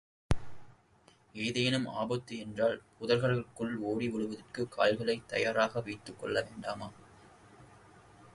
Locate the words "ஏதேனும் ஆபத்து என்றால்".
1.33-2.81